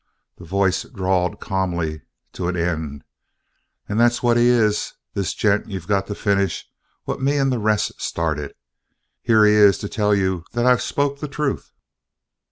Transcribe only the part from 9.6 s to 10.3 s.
to tell